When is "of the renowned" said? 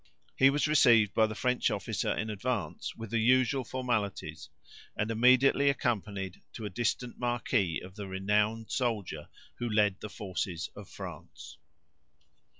7.81-8.71